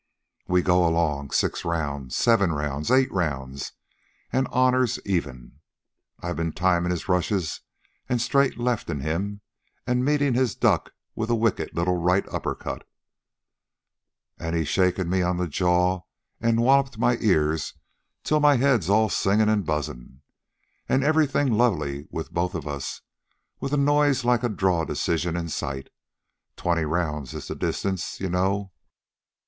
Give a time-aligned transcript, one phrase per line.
[0.47, 3.73] "We go along six rounds seven rounds eight rounds;
[4.33, 5.59] an' honors even.
[6.19, 7.61] I've been timin' his rushes
[8.09, 9.41] an' straight leftin' him,
[9.85, 12.83] an' meetin' his duck with a wicked little right upper cut,
[14.39, 16.01] an' he's shaken me on the jaw
[16.39, 17.75] an' walloped my ears
[18.23, 20.23] till my head's all singin' an' buzzin'.
[20.89, 23.01] An' everything lovely with both of us,
[23.59, 25.89] with a noise like a draw decision in sight.
[26.55, 28.71] Twenty rounds is the distance, you know.